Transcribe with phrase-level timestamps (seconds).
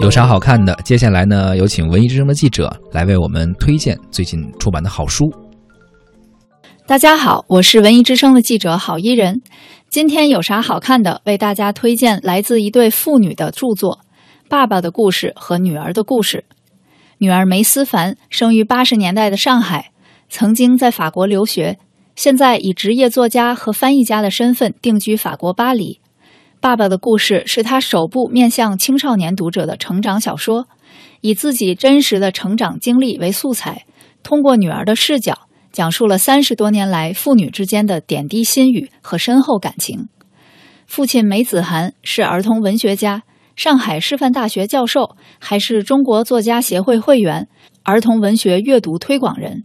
[0.00, 0.74] 有啥好看的？
[0.84, 5.24] 接下来呢，有请文艺之声的记者来为我们推荐最近出版的好书。
[6.86, 9.40] 大家好，我是文艺之声的记者郝伊人。
[9.88, 11.22] 今天有啥好看的？
[11.24, 14.00] 为大家推荐来自一对父女的著作
[14.48, 16.44] 《爸爸的故事和女儿的故事》。
[17.18, 19.92] 女儿梅思凡生于八十年代的上海，
[20.28, 21.78] 曾经在法国留学，
[22.16, 26.00] 现在以职业作家和翻译家的身份定居法国巴黎。
[26.64, 30.66] 爸爸的故事是他首部面向青少年读者的成长小说，
[31.20, 33.84] 以自己真实的成长经历为素材，
[34.22, 35.40] 通过女儿的视角，
[35.72, 40.08] 讲述了三十多年来父女之间的点滴心语和深厚感情。
[40.86, 43.24] 父亲梅子涵是儿童文学家，
[43.54, 47.46] 上海师范大学教授，还是中国作家协会会员，
[47.82, 49.64] 儿童文学阅读推广人。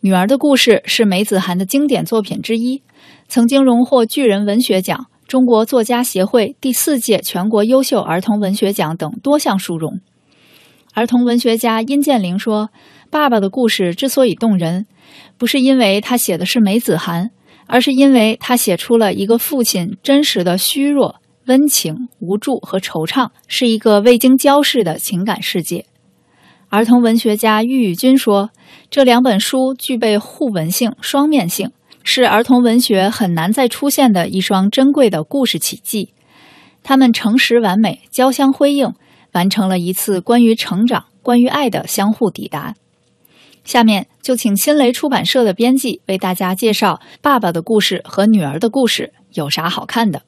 [0.00, 2.82] 女儿的故事是梅子涵的经典作品之一，
[3.26, 5.06] 曾经荣获巨人文学奖。
[5.26, 10.00] 中国作家协会第四届全国优秀儿童文学奖等多项殊荣。
[10.94, 12.70] 儿童文学家殷建玲说
[13.10, 14.86] ：“爸爸的故事之所以动人，
[15.36, 17.32] 不是因为他写的是梅子涵，
[17.66, 25.86] 而是因为他写出了一个父亲真实的虚弱、温情、无助和惆怅，是一个未经交视的情感世界。”
[26.70, 28.50] 儿童文学家郁宇君说
[28.90, 31.72] ：“这两本书具备互文性、双面性。”
[32.08, 36.14] 是儿童文学很难再出现的一双珍贵的故事奇迹，
[36.84, 38.94] 他们诚实完美，交相辉映，
[39.32, 42.76] 完成了一次关于成长、关于爱的相互抵达。
[43.64, 50.22] 下面就请新蕾出版社的编辑为大家介绍《爸爸的故事和女儿的故事》有啥好看的。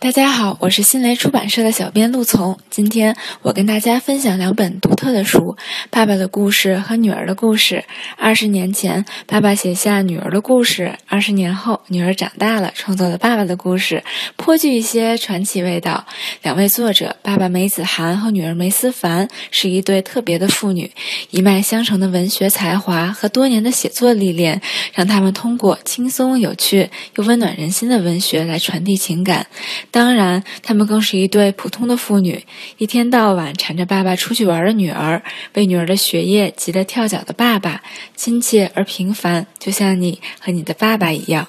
[0.00, 2.56] 大家好，我是新雷出版社的小编陆从。
[2.70, 5.38] 今天我跟大家分享两本独特的书，
[5.90, 7.74] 《爸爸的故事和女儿的故事》。
[8.16, 14.04] 二十年前，爸爸写下女儿的故事；二十年后，女儿长大了，创作了爸爸的故事，
[14.36, 16.06] 颇具一些传奇味道。
[16.42, 20.88] 两位作者，爸爸梅子涵和女儿梅思凡，是一对特别的父女，
[21.30, 24.62] 一脉相承的文学才华和多年的写作历练，
[24.94, 29.48] 让他们通过轻松有趣又温暖人心的文学来传递情感。
[29.90, 32.44] 当然，他们更是一对普通的父女，
[32.76, 35.22] 一天到晚缠着爸爸出去玩的女儿，
[35.54, 37.82] 为女儿的学业急得跳脚的爸爸，
[38.14, 41.48] 亲切而平凡，就像你和你的爸爸一样。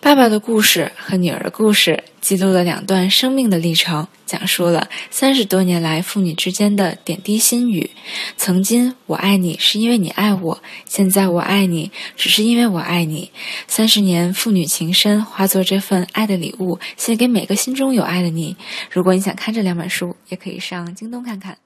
[0.00, 7.90] 爸爸的故事和女儿的故事，记录了两段生命的历程，讲述了三十多年来父女之间的点滴心语。
[8.36, 13.30] 曾经我爱你是因为你爱我，现在我爱你只是因为我爱你。
[13.66, 18.56] 三十年父女情深，化作这份爱的礼物，献给每个心中有爱的你。
[18.90, 21.58] 如果你想看这两本书，也可以上京东看看。